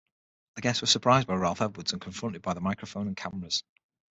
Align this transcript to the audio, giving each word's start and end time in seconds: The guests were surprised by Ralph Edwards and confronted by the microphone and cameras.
The 0.55 0.61
guests 0.63 0.81
were 0.81 0.87
surprised 0.87 1.27
by 1.27 1.35
Ralph 1.35 1.61
Edwards 1.61 1.91
and 1.93 2.01
confronted 2.01 2.41
by 2.41 2.55
the 2.55 2.59
microphone 2.59 3.05
and 3.05 3.15
cameras. 3.15 3.63